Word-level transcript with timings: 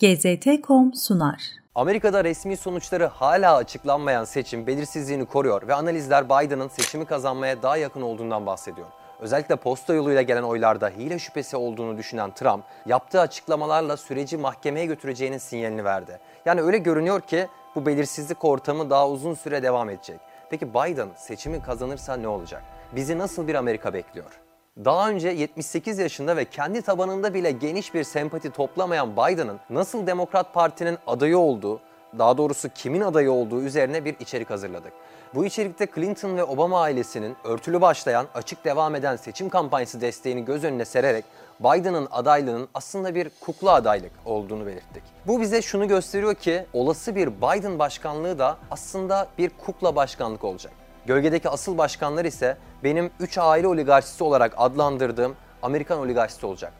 GZT.com 0.00 0.94
sunar. 0.94 1.42
Amerika'da 1.74 2.24
resmi 2.24 2.56
sonuçları 2.56 3.06
hala 3.06 3.56
açıklanmayan 3.56 4.24
seçim 4.24 4.66
belirsizliğini 4.66 5.26
koruyor 5.26 5.68
ve 5.68 5.74
analizler 5.74 6.24
Biden'ın 6.28 6.68
seçimi 6.68 7.04
kazanmaya 7.04 7.62
daha 7.62 7.76
yakın 7.76 8.02
olduğundan 8.02 8.46
bahsediyor. 8.46 8.86
Özellikle 9.20 9.56
posta 9.56 9.94
yoluyla 9.94 10.22
gelen 10.22 10.42
oylarda 10.42 10.88
hile 10.88 11.18
şüphesi 11.18 11.56
olduğunu 11.56 11.98
düşünen 11.98 12.30
Trump, 12.34 12.64
yaptığı 12.86 13.20
açıklamalarla 13.20 13.96
süreci 13.96 14.36
mahkemeye 14.36 14.86
götüreceğinin 14.86 15.38
sinyalini 15.38 15.84
verdi. 15.84 16.18
Yani 16.44 16.62
öyle 16.62 16.78
görünüyor 16.78 17.20
ki 17.20 17.48
bu 17.74 17.86
belirsizlik 17.86 18.44
ortamı 18.44 18.90
daha 18.90 19.08
uzun 19.08 19.34
süre 19.34 19.62
devam 19.62 19.90
edecek. 19.90 20.20
Peki 20.50 20.74
Biden 20.74 21.08
seçimi 21.16 21.62
kazanırsa 21.62 22.16
ne 22.16 22.28
olacak? 22.28 22.62
Bizi 22.96 23.18
nasıl 23.18 23.48
bir 23.48 23.54
Amerika 23.54 23.94
bekliyor? 23.94 24.49
Daha 24.84 25.10
önce 25.10 25.28
78 25.28 25.98
yaşında 25.98 26.36
ve 26.36 26.44
kendi 26.44 26.82
tabanında 26.82 27.34
bile 27.34 27.50
geniş 27.50 27.94
bir 27.94 28.04
sempati 28.04 28.50
toplamayan 28.50 29.12
Biden'ın 29.12 29.60
nasıl 29.70 30.06
Demokrat 30.06 30.54
Parti'nin 30.54 30.98
adayı 31.06 31.38
olduğu, 31.38 31.80
daha 32.18 32.38
doğrusu 32.38 32.68
kimin 32.74 33.00
adayı 33.00 33.32
olduğu 33.32 33.62
üzerine 33.62 34.04
bir 34.04 34.16
içerik 34.20 34.50
hazırladık. 34.50 34.92
Bu 35.34 35.44
içerikte 35.44 35.86
Clinton 35.94 36.36
ve 36.36 36.44
Obama 36.44 36.80
ailesinin 36.80 37.36
örtülü 37.44 37.80
başlayan, 37.80 38.26
açık 38.34 38.64
devam 38.64 38.94
eden 38.94 39.16
seçim 39.16 39.48
kampanyası 39.48 40.00
desteğini 40.00 40.44
göz 40.44 40.64
önüne 40.64 40.84
sererek 40.84 41.24
Biden'ın 41.60 42.08
adaylığının 42.10 42.68
aslında 42.74 43.14
bir 43.14 43.30
kukla 43.40 43.72
adaylık 43.72 44.12
olduğunu 44.24 44.66
belirttik. 44.66 45.02
Bu 45.26 45.40
bize 45.40 45.62
şunu 45.62 45.88
gösteriyor 45.88 46.34
ki 46.34 46.66
olası 46.72 47.14
bir 47.14 47.28
Biden 47.28 47.78
başkanlığı 47.78 48.38
da 48.38 48.56
aslında 48.70 49.28
bir 49.38 49.50
kukla 49.66 49.96
başkanlık 49.96 50.44
olacak. 50.44 50.72
Gölgedeki 51.06 51.48
asıl 51.48 51.78
başkanlar 51.78 52.24
ise 52.24 52.56
benim 52.84 53.10
3 53.20 53.38
aile 53.38 53.66
oligarşisi 53.68 54.24
olarak 54.24 54.54
adlandırdığım 54.56 55.36
Amerikan 55.62 55.98
oligarşisi 55.98 56.46
olacak. 56.46 56.72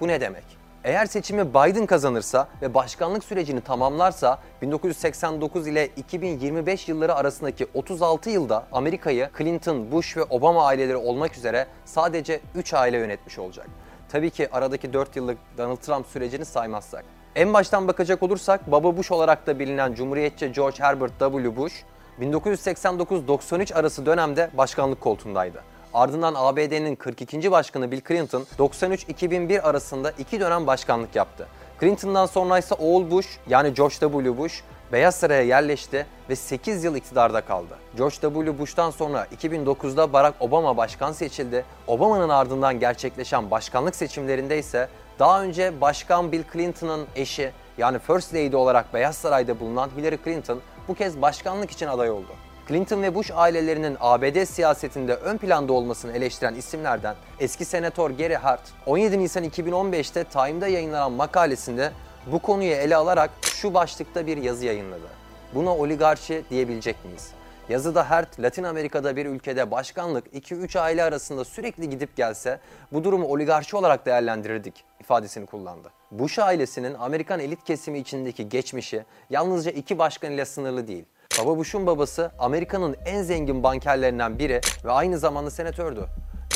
Bu 0.00 0.08
ne 0.08 0.20
demek? 0.20 0.44
Eğer 0.84 1.06
seçimi 1.06 1.50
Biden 1.50 1.86
kazanırsa 1.86 2.48
ve 2.62 2.74
başkanlık 2.74 3.24
sürecini 3.24 3.60
tamamlarsa 3.60 4.38
1989 4.62 5.66
ile 5.66 5.86
2025 5.86 6.88
yılları 6.88 7.14
arasındaki 7.14 7.66
36 7.74 8.30
yılda 8.30 8.64
Amerika'yı 8.72 9.30
Clinton, 9.38 9.92
Bush 9.92 10.16
ve 10.16 10.22
Obama 10.22 10.66
aileleri 10.66 10.96
olmak 10.96 11.36
üzere 11.36 11.66
sadece 11.84 12.40
3 12.54 12.74
aile 12.74 12.96
yönetmiş 12.96 13.38
olacak. 13.38 13.66
Tabii 14.08 14.30
ki 14.30 14.48
aradaki 14.52 14.92
4 14.92 15.16
yıllık 15.16 15.38
Donald 15.58 15.76
Trump 15.76 16.06
sürecini 16.06 16.44
saymazsak. 16.44 17.04
En 17.36 17.54
baştan 17.54 17.88
bakacak 17.88 18.22
olursak 18.22 18.70
Baba 18.70 18.96
Bush 18.96 19.10
olarak 19.10 19.46
da 19.46 19.58
bilinen 19.58 19.94
Cumhuriyetçi 19.94 20.52
George 20.52 20.76
Herbert 20.78 21.18
W. 21.18 21.56
Bush 21.56 21.84
1989-93 22.20 23.74
arası 23.74 24.06
dönemde 24.06 24.50
başkanlık 24.54 25.00
koltuğundaydı. 25.00 25.62
Ardından 25.94 26.34
ABD'nin 26.36 26.96
42. 26.96 27.50
başkanı 27.50 27.90
Bill 27.90 28.00
Clinton 28.08 28.44
93-2001 28.58 29.60
arasında 29.60 30.10
iki 30.10 30.40
dönem 30.40 30.66
başkanlık 30.66 31.16
yaptı. 31.16 31.46
Clinton'dan 31.80 32.26
sonra 32.26 32.58
ise 32.58 32.74
oğul 32.74 33.10
Bush 33.10 33.38
yani 33.48 33.74
George 33.74 33.94
W. 33.94 34.38
Bush 34.38 34.62
Beyaz 34.92 35.14
Saray'a 35.14 35.42
yerleşti 35.42 36.06
ve 36.28 36.36
8 36.36 36.84
yıl 36.84 36.96
iktidarda 36.96 37.40
kaldı. 37.40 37.78
George 37.96 38.14
W. 38.14 38.58
Bush'tan 38.58 38.90
sonra 38.90 39.26
2009'da 39.36 40.12
Barack 40.12 40.36
Obama 40.40 40.76
başkan 40.76 41.12
seçildi. 41.12 41.64
Obama'nın 41.86 42.28
ardından 42.28 42.80
gerçekleşen 42.80 43.50
başkanlık 43.50 43.96
seçimlerinde 43.96 44.58
ise 44.58 44.88
daha 45.18 45.42
önce 45.42 45.80
Başkan 45.80 46.32
Bill 46.32 46.42
Clinton'ın 46.52 47.06
eşi 47.16 47.52
yani 47.78 47.98
First 47.98 48.34
Lady 48.34 48.56
olarak 48.56 48.94
Beyaz 48.94 49.16
Saray'da 49.16 49.60
bulunan 49.60 49.90
Hillary 49.96 50.16
Clinton 50.24 50.60
bu 50.88 50.94
kez 50.94 51.22
başkanlık 51.22 51.70
için 51.70 51.86
aday 51.86 52.10
oldu. 52.10 52.32
Clinton 52.68 53.02
ve 53.02 53.14
Bush 53.14 53.30
ailelerinin 53.34 53.96
ABD 54.00 54.44
siyasetinde 54.44 55.14
ön 55.14 55.38
planda 55.38 55.72
olmasını 55.72 56.12
eleştiren 56.12 56.54
isimlerden 56.54 57.14
eski 57.40 57.64
senatör 57.64 58.10
Gary 58.10 58.34
Hart, 58.34 58.62
17 58.86 59.18
Nisan 59.18 59.44
2015'te 59.44 60.24
Time'da 60.24 60.68
yayınlanan 60.68 61.12
makalesinde 61.12 61.92
bu 62.26 62.38
konuyu 62.38 62.70
ele 62.70 62.96
alarak 62.96 63.30
şu 63.42 63.74
başlıkta 63.74 64.26
bir 64.26 64.36
yazı 64.36 64.66
yayınladı. 64.66 65.08
Buna 65.54 65.76
oligarşi 65.76 66.44
diyebilecek 66.50 67.04
miyiz? 67.04 67.37
Yazıda 67.68 68.10
Hert, 68.10 68.40
Latin 68.40 68.62
Amerika'da 68.62 69.16
bir 69.16 69.26
ülkede 69.26 69.70
başkanlık 69.70 70.26
2-3 70.26 70.80
aile 70.80 71.04
arasında 71.04 71.44
sürekli 71.44 71.90
gidip 71.90 72.16
gelse 72.16 72.60
bu 72.92 73.04
durumu 73.04 73.26
oligarşi 73.26 73.76
olarak 73.76 74.06
değerlendirirdik 74.06 74.84
ifadesini 75.00 75.46
kullandı. 75.46 75.88
Bush 76.10 76.38
ailesinin 76.38 76.94
Amerikan 76.94 77.40
elit 77.40 77.64
kesimi 77.64 77.98
içindeki 77.98 78.48
geçmişi 78.48 79.04
yalnızca 79.30 79.70
iki 79.70 79.98
başkan 79.98 80.32
ile 80.32 80.44
sınırlı 80.44 80.88
değil. 80.88 81.04
Baba 81.40 81.56
Bush'un 81.56 81.86
babası 81.86 82.30
Amerika'nın 82.38 82.96
en 83.06 83.22
zengin 83.22 83.62
bankerlerinden 83.62 84.38
biri 84.38 84.60
ve 84.84 84.90
aynı 84.92 85.18
zamanda 85.18 85.50
senatördü. 85.50 86.04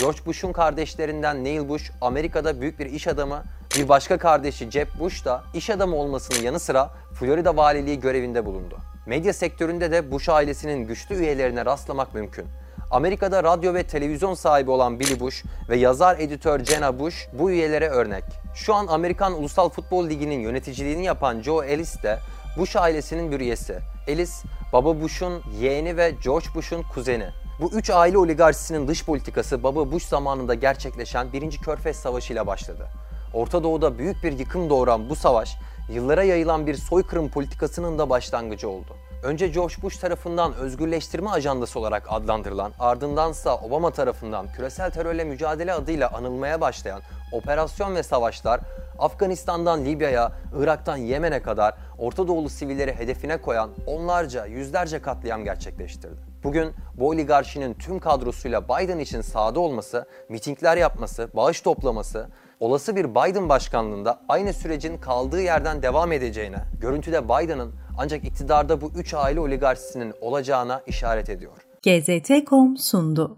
George 0.00 0.18
Bush'un 0.26 0.52
kardeşlerinden 0.52 1.44
Neil 1.44 1.68
Bush 1.68 1.90
Amerika'da 2.00 2.60
büyük 2.60 2.78
bir 2.78 2.86
iş 2.86 3.06
adamı, 3.06 3.42
bir 3.78 3.88
başka 3.88 4.18
kardeşi 4.18 4.70
Jeb 4.70 4.88
Bush 5.00 5.24
da 5.24 5.42
iş 5.54 5.70
adamı 5.70 5.96
olmasının 5.96 6.42
yanı 6.42 6.60
sıra 6.60 6.90
Florida 7.14 7.56
valiliği 7.56 8.00
görevinde 8.00 8.46
bulundu. 8.46 8.78
Medya 9.06 9.32
sektöründe 9.32 9.90
de 9.90 10.10
Bush 10.10 10.28
ailesinin 10.28 10.86
güçlü 10.86 11.14
üyelerine 11.14 11.64
rastlamak 11.64 12.14
mümkün. 12.14 12.46
Amerika'da 12.90 13.44
radyo 13.44 13.74
ve 13.74 13.82
televizyon 13.82 14.34
sahibi 14.34 14.70
olan 14.70 15.00
Billy 15.00 15.20
Bush 15.20 15.44
ve 15.68 15.76
yazar 15.76 16.18
editör 16.18 16.64
Jenna 16.64 16.98
Bush 16.98 17.28
bu 17.32 17.50
üyelere 17.50 17.88
örnek. 17.88 18.24
Şu 18.54 18.74
an 18.74 18.86
Amerikan 18.86 19.32
Ulusal 19.32 19.68
Futbol 19.68 20.08
Ligi'nin 20.08 20.40
yöneticiliğini 20.40 21.04
yapan 21.04 21.42
Joe 21.42 21.64
Ellis 21.64 22.02
de 22.02 22.18
Bush 22.58 22.76
ailesinin 22.76 23.32
bir 23.32 23.40
üyesi. 23.40 23.78
Ellis, 24.06 24.42
baba 24.72 25.00
Bush'un 25.00 25.42
yeğeni 25.60 25.96
ve 25.96 26.14
George 26.24 26.46
Bush'un 26.54 26.82
kuzeni. 26.82 27.28
Bu 27.60 27.70
üç 27.72 27.90
aile 27.90 28.18
oligarşisinin 28.18 28.88
dış 28.88 29.04
politikası 29.04 29.62
baba 29.62 29.92
Bush 29.92 30.04
zamanında 30.04 30.54
gerçekleşen 30.54 31.32
1. 31.32 31.58
Körfez 31.58 31.96
Savaşı 31.96 32.32
ile 32.32 32.46
başladı. 32.46 32.88
Orta 33.34 33.62
Doğu'da 33.62 33.98
büyük 33.98 34.24
bir 34.24 34.38
yıkım 34.38 34.70
doğuran 34.70 35.10
bu 35.10 35.16
savaş, 35.16 35.56
yıllara 35.88 36.22
yayılan 36.22 36.66
bir 36.66 36.74
soykırım 36.74 37.28
politikasının 37.28 37.98
da 37.98 38.10
başlangıcı 38.10 38.68
oldu. 38.68 38.96
Önce 39.22 39.48
George 39.48 39.74
Bush 39.82 39.96
tarafından 39.96 40.54
özgürleştirme 40.54 41.30
ajandası 41.30 41.78
olarak 41.78 42.06
adlandırılan, 42.08 42.72
ardındansa 42.78 43.56
Obama 43.56 43.90
tarafından 43.90 44.52
küresel 44.52 44.90
terörle 44.90 45.24
mücadele 45.24 45.72
adıyla 45.72 46.10
anılmaya 46.10 46.60
başlayan 46.60 47.00
operasyon 47.32 47.94
ve 47.94 48.02
savaşlar 48.02 48.60
Afganistan'dan 48.98 49.84
Libya'ya, 49.84 50.32
Irak'tan 50.56 50.96
Yemen'e 50.96 51.42
kadar 51.42 51.74
Orta 51.98 52.28
Doğulu 52.28 52.48
sivilleri 52.48 52.94
hedefine 52.94 53.36
koyan 53.36 53.70
onlarca, 53.86 54.46
yüzlerce 54.46 55.02
katliam 55.02 55.44
gerçekleştirdi. 55.44 56.20
Bugün 56.44 56.72
bu 56.94 57.08
oligarşinin 57.08 57.74
tüm 57.74 57.98
kadrosuyla 57.98 58.64
Biden 58.64 58.98
için 58.98 59.20
sahada 59.20 59.60
olması, 59.60 60.06
mitingler 60.28 60.76
yapması, 60.76 61.28
bağış 61.34 61.60
toplaması, 61.60 62.28
olası 62.62 62.96
bir 62.96 63.04
Biden 63.04 63.48
başkanlığında 63.48 64.20
aynı 64.28 64.52
sürecin 64.52 64.98
kaldığı 64.98 65.42
yerden 65.42 65.82
devam 65.82 66.12
edeceğine, 66.12 66.58
görüntüde 66.80 67.24
Biden'ın 67.24 67.72
ancak 67.98 68.24
iktidarda 68.24 68.80
bu 68.80 68.90
üç 68.96 69.14
aile 69.14 69.40
oligarşisinin 69.40 70.14
olacağına 70.20 70.82
işaret 70.86 71.28
ediyor. 71.30 71.52
GZT.com 71.82 72.76
sundu. 72.76 73.36